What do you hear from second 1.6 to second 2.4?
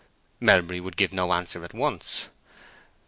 at once.